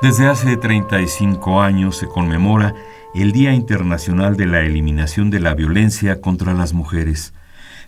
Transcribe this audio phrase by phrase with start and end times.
[0.00, 2.72] Desde hace 35 años se conmemora
[3.14, 7.34] el Día Internacional de la Eliminación de la Violencia contra las Mujeres,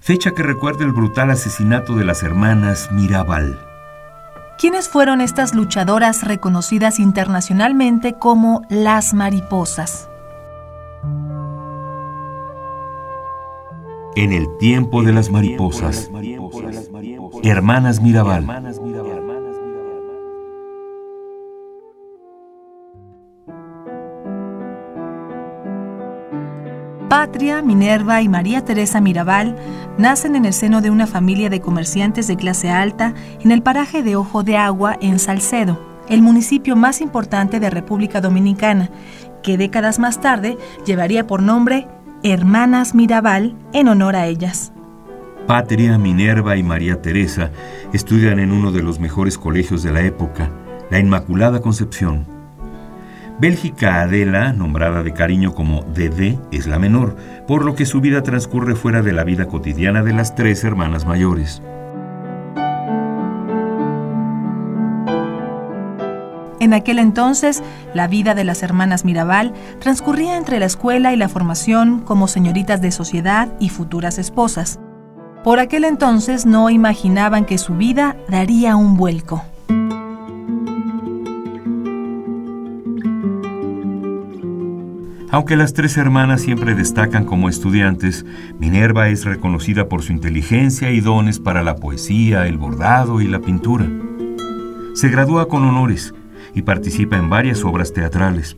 [0.00, 3.60] fecha que recuerda el brutal asesinato de las hermanas Mirabal.
[4.58, 10.08] ¿Quiénes fueron estas luchadoras reconocidas internacionalmente como las mariposas?
[14.16, 16.10] En el tiempo de las mariposas,
[17.44, 18.44] hermanas Mirabal.
[27.10, 29.56] Patria, Minerva y María Teresa Mirabal
[29.98, 34.04] nacen en el seno de una familia de comerciantes de clase alta en el paraje
[34.04, 38.90] de Ojo de Agua, en Salcedo, el municipio más importante de República Dominicana,
[39.42, 41.88] que décadas más tarde llevaría por nombre
[42.22, 44.72] Hermanas Mirabal en honor a ellas.
[45.48, 47.50] Patria, Minerva y María Teresa
[47.92, 50.52] estudian en uno de los mejores colegios de la época,
[50.92, 52.39] la Inmaculada Concepción.
[53.40, 58.22] Bélgica Adela, nombrada de cariño como Dede, es la menor, por lo que su vida
[58.22, 61.62] transcurre fuera de la vida cotidiana de las tres hermanas mayores.
[66.60, 67.62] En aquel entonces,
[67.94, 72.82] la vida de las hermanas Mirabal transcurría entre la escuela y la formación como señoritas
[72.82, 74.80] de sociedad y futuras esposas.
[75.42, 79.42] Por aquel entonces no imaginaban que su vida daría un vuelco.
[85.32, 88.26] Aunque las tres hermanas siempre destacan como estudiantes,
[88.58, 93.38] Minerva es reconocida por su inteligencia y dones para la poesía, el bordado y la
[93.38, 93.86] pintura.
[94.94, 96.12] Se gradúa con honores
[96.52, 98.56] y participa en varias obras teatrales.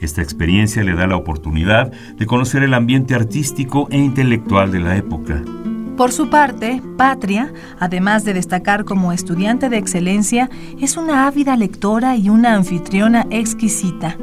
[0.00, 4.96] Esta experiencia le da la oportunidad de conocer el ambiente artístico e intelectual de la
[4.96, 5.42] época.
[5.98, 10.48] Por su parte, Patria, además de destacar como estudiante de excelencia,
[10.80, 14.16] es una ávida lectora y una anfitriona exquisita.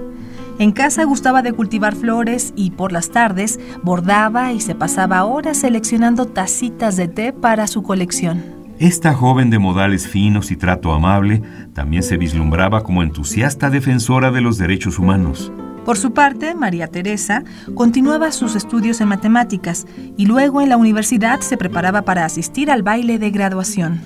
[0.57, 5.57] En casa gustaba de cultivar flores y por las tardes bordaba y se pasaba horas
[5.57, 8.41] seleccionando tacitas de té para su colección.
[8.79, 11.41] Esta joven de modales finos y trato amable
[11.73, 15.51] también se vislumbraba como entusiasta defensora de los derechos humanos.
[15.85, 19.85] Por su parte, María Teresa continuaba sus estudios en matemáticas
[20.17, 24.01] y luego en la universidad se preparaba para asistir al baile de graduación.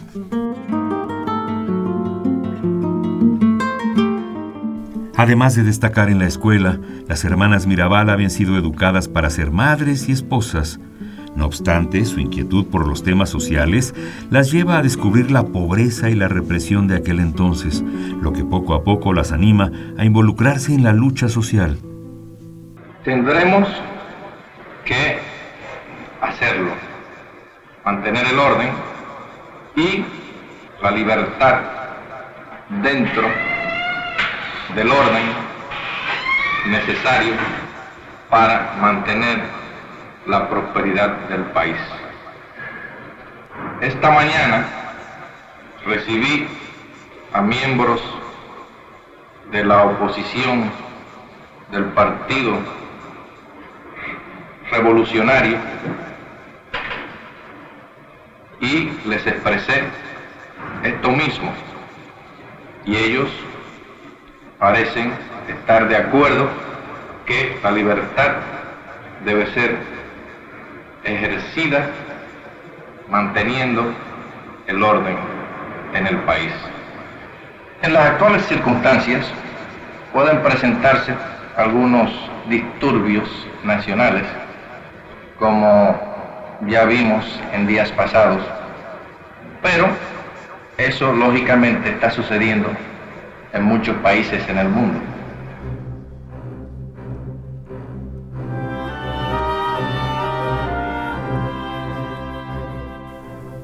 [5.19, 10.07] Además de destacar en la escuela, las hermanas Mirabal habían sido educadas para ser madres
[10.07, 10.79] y esposas.
[11.35, 13.93] No obstante, su inquietud por los temas sociales
[14.31, 17.83] las lleva a descubrir la pobreza y la represión de aquel entonces,
[18.21, 21.77] lo que poco a poco las anima a involucrarse en la lucha social.
[23.03, 23.67] Tendremos
[24.85, 25.17] que
[26.21, 26.71] hacerlo,
[27.83, 28.69] mantener el orden
[29.75, 30.05] y
[30.81, 31.59] la libertad
[32.81, 33.48] dentro
[34.75, 35.23] del orden
[36.67, 37.33] necesario
[38.29, 39.41] para mantener
[40.27, 41.77] la prosperidad del país.
[43.81, 44.65] Esta mañana
[45.85, 46.47] recibí
[47.33, 48.01] a miembros
[49.51, 50.71] de la oposición
[51.71, 52.57] del Partido
[54.71, 55.57] Revolucionario
[58.59, 59.83] y les expresé
[60.83, 61.51] esto mismo
[62.85, 63.29] y ellos
[64.59, 65.13] parecen
[65.47, 66.49] estar de acuerdo
[67.25, 68.31] que la libertad
[69.23, 69.77] debe ser
[71.03, 71.87] ejercida
[73.09, 73.93] manteniendo
[74.67, 75.17] el orden
[75.93, 76.51] en el país.
[77.81, 79.25] En las actuales circunstancias
[80.13, 81.15] pueden presentarse
[81.55, 82.11] algunos
[82.47, 83.27] disturbios
[83.63, 84.23] nacionales,
[85.37, 85.99] como
[86.67, 88.41] ya vimos en días pasados,
[89.61, 89.87] pero
[90.77, 92.69] eso lógicamente está sucediendo
[93.53, 94.99] en muchos países en el mundo.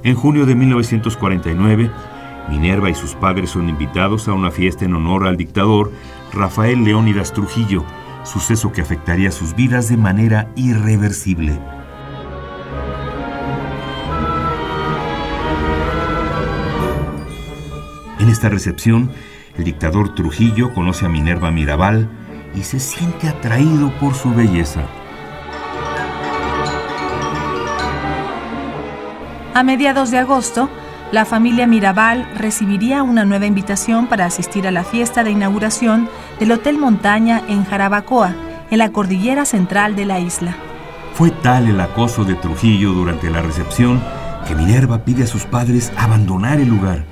[0.04, 1.90] En junio de 1949,
[2.50, 5.92] Minerva y sus padres son invitados a una fiesta en honor al dictador
[6.32, 7.84] Rafael Leónidas Trujillo,
[8.24, 11.60] suceso que afectaría sus vidas de manera irreversible.
[18.20, 19.10] En esta recepción,
[19.58, 22.10] el dictador Trujillo conoce a Minerva Mirabal
[22.56, 24.82] y se siente atraído por su belleza.
[29.54, 30.70] A mediados de agosto,
[31.12, 36.10] la familia Mirabal recibiría una nueva invitación para asistir a la fiesta de inauguración
[36.40, 38.36] del Hotel Montaña en Jarabacoa,
[38.70, 40.56] en la cordillera central de la isla.
[41.14, 44.04] Fue tal el acoso de Trujillo durante la recepción
[44.46, 47.06] que Minerva pide a sus padres abandonar el lugar.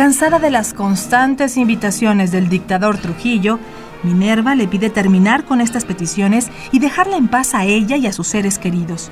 [0.00, 3.58] Cansada de las constantes invitaciones del dictador Trujillo,
[4.02, 8.12] Minerva le pide terminar con estas peticiones y dejarla en paz a ella y a
[8.14, 9.10] sus seres queridos.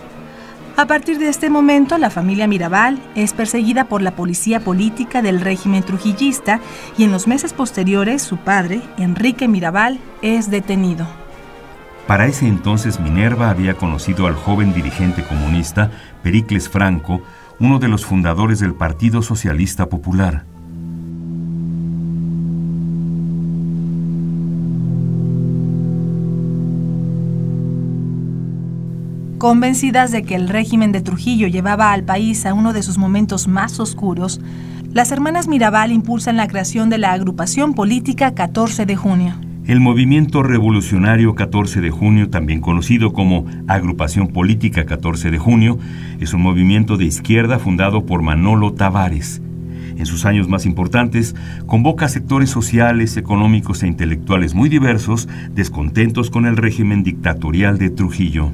[0.78, 5.42] A partir de este momento, la familia Mirabal es perseguida por la policía política del
[5.42, 6.58] régimen trujillista
[6.96, 11.06] y en los meses posteriores su padre, Enrique Mirabal, es detenido.
[12.06, 15.90] Para ese entonces Minerva había conocido al joven dirigente comunista
[16.22, 17.20] Pericles Franco,
[17.60, 20.46] uno de los fundadores del Partido Socialista Popular.
[29.38, 33.46] Convencidas de que el régimen de Trujillo llevaba al país a uno de sus momentos
[33.46, 34.40] más oscuros,
[34.92, 39.34] las hermanas Mirabal impulsan la creación de la agrupación política 14 de junio.
[39.64, 45.78] El movimiento revolucionario 14 de junio, también conocido como Agrupación Política 14 de junio,
[46.18, 49.40] es un movimiento de izquierda fundado por Manolo Tavares.
[49.96, 51.36] En sus años más importantes,
[51.66, 58.50] convoca sectores sociales, económicos e intelectuales muy diversos, descontentos con el régimen dictatorial de Trujillo.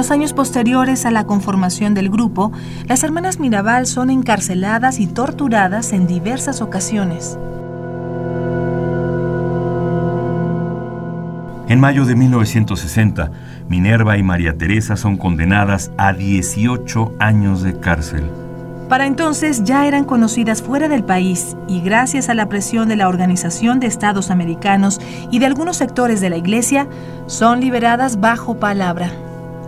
[0.00, 2.52] Los años posteriores a la conformación del grupo,
[2.86, 7.38] las hermanas Mirabal son encarceladas y torturadas en diversas ocasiones.
[11.68, 13.30] En mayo de 1960,
[13.68, 18.24] Minerva y María Teresa son condenadas a 18 años de cárcel.
[18.88, 23.06] Para entonces ya eran conocidas fuera del país y gracias a la presión de la
[23.06, 24.98] Organización de Estados Americanos
[25.30, 26.88] y de algunos sectores de la Iglesia,
[27.26, 29.12] son liberadas bajo palabra.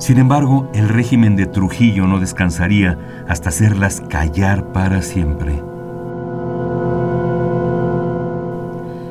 [0.02, 5.62] Sin embargo, el régimen de Trujillo no descansaría hasta hacerlas callar para siempre.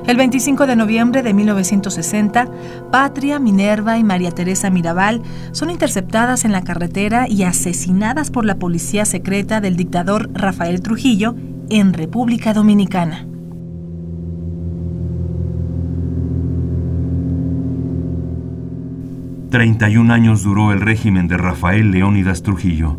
[0.06, 2.50] El 25 de noviembre de 1960,
[2.92, 5.22] Patria, Minerva y María Teresa Mirabal
[5.54, 11.36] son interceptadas en la carretera y asesinadas por la policía secreta del dictador Rafael Trujillo
[11.70, 13.31] en República Dominicana.
[19.52, 22.98] 31 años duró el régimen de Rafael Leónidas Trujillo.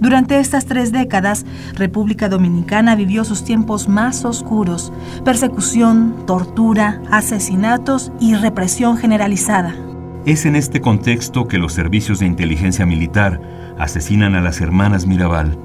[0.00, 1.44] Durante estas tres décadas,
[1.74, 4.92] República Dominicana vivió sus tiempos más oscuros,
[5.24, 9.74] persecución, tortura, asesinatos y represión generalizada.
[10.24, 13.40] Es en este contexto que los servicios de inteligencia militar
[13.78, 15.58] asesinan a las hermanas Mirabal.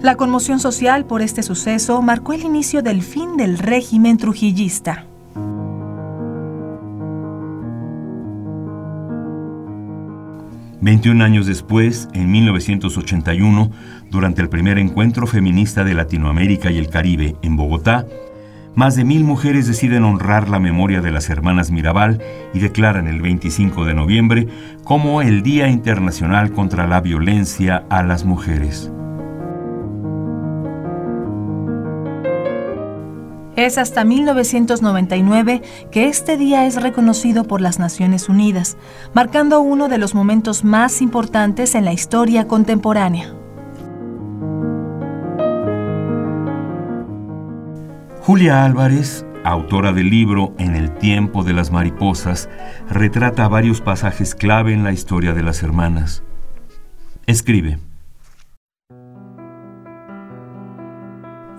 [0.00, 5.09] La conmoción social por este suceso marcó el inicio del fin del régimen trujillista.
[10.80, 13.70] 21 años después, en 1981,
[14.10, 18.06] durante el primer encuentro feminista de Latinoamérica y el Caribe en Bogotá,
[18.74, 22.22] más de mil mujeres deciden honrar la memoria de las hermanas Mirabal
[22.54, 24.48] y declaran el 25 de noviembre
[24.84, 28.90] como el Día Internacional contra la Violencia a las Mujeres.
[33.60, 35.60] Es hasta 1999
[35.92, 38.78] que este día es reconocido por las Naciones Unidas,
[39.12, 43.34] marcando uno de los momentos más importantes en la historia contemporánea.
[48.22, 52.48] Julia Álvarez, autora del libro En el tiempo de las mariposas,
[52.88, 56.22] retrata varios pasajes clave en la historia de las hermanas.
[57.26, 57.78] Escribe.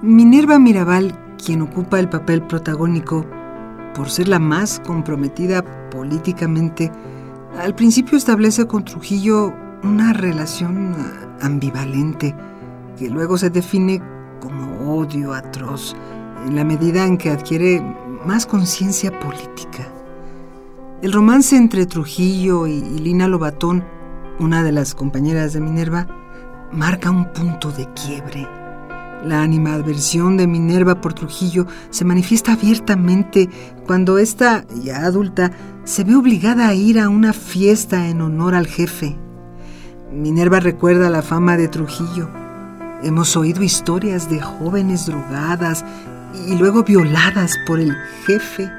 [0.01, 1.13] Minerva Mirabal
[1.43, 3.25] quien ocupa el papel protagónico
[3.95, 6.91] por ser la más comprometida políticamente,
[7.59, 10.95] al principio establece con Trujillo una relación
[11.41, 12.35] ambivalente
[12.97, 14.01] que luego se define
[14.39, 15.95] como odio atroz
[16.47, 17.81] en la medida en que adquiere
[18.25, 19.87] más conciencia política.
[21.01, 23.83] El romance entre Trujillo y Lina Lobatón,
[24.39, 26.07] una de las compañeras de Minerva,
[26.71, 28.47] marca un punto de quiebre
[29.23, 33.49] la animadversión de Minerva por Trujillo se manifiesta abiertamente
[33.85, 35.51] cuando esta, ya adulta,
[35.83, 39.17] se ve obligada a ir a una fiesta en honor al jefe.
[40.11, 42.29] Minerva recuerda la fama de Trujillo.
[43.03, 45.85] Hemos oído historias de jóvenes drogadas
[46.47, 48.69] y luego violadas por el jefe.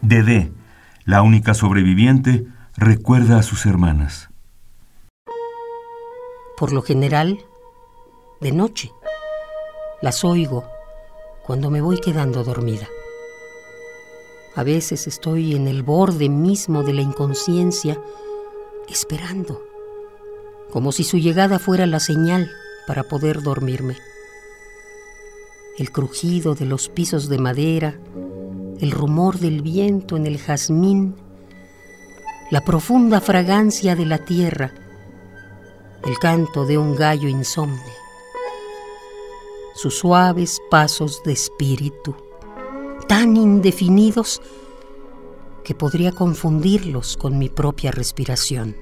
[0.00, 0.52] Dede,
[1.04, 4.30] la única sobreviviente, recuerda a sus hermanas.
[6.56, 7.44] Por lo general,
[8.40, 8.92] de noche,
[10.00, 10.64] las oigo
[11.44, 12.88] cuando me voy quedando dormida.
[14.54, 18.00] A veces estoy en el borde mismo de la inconsciencia,
[18.88, 19.64] esperando,
[20.70, 22.48] como si su llegada fuera la señal
[22.86, 23.96] para poder dormirme.
[25.76, 27.98] El crujido de los pisos de madera,
[28.78, 31.16] el rumor del viento en el jazmín,
[32.52, 34.72] la profunda fragancia de la tierra,
[36.06, 37.80] el canto de un gallo insomne,
[39.74, 42.14] sus suaves pasos de espíritu,
[43.08, 44.42] tan indefinidos
[45.64, 48.76] que podría confundirlos con mi propia respiración.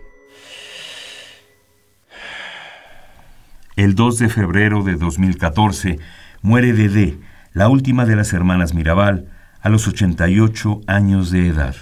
[3.76, 5.98] El 2 de febrero de 2014
[6.42, 7.18] muere Dedé,
[7.52, 11.76] la última de las hermanas Mirabal, a los 88 años de edad.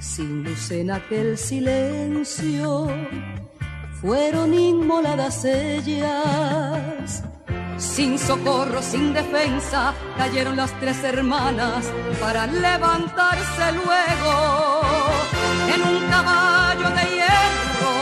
[0.00, 2.88] Sin luz en aquel silencio,
[4.02, 7.22] fueron inmoladas ellas.
[7.78, 11.86] Sin socorro, sin defensa, cayeron las tres hermanas
[12.20, 14.82] para levantarse luego
[15.74, 18.01] en un caballo de hierro.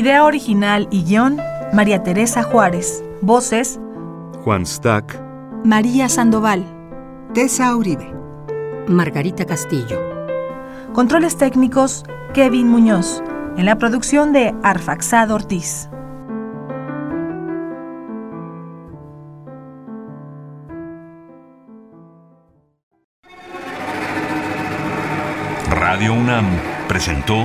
[0.00, 1.36] Idea original y guion,
[1.74, 3.04] María Teresa Juárez.
[3.20, 3.78] Voces,
[4.44, 5.20] Juan Stack,
[5.62, 6.64] María Sandoval.
[7.34, 8.10] Tessa Uribe.
[8.88, 10.00] Margarita Castillo.
[10.94, 13.22] Controles técnicos, Kevin Muñoz.
[13.58, 15.90] En la producción de Arfaxado Ortiz.
[25.68, 26.46] Radio UNAM
[26.88, 27.44] presentó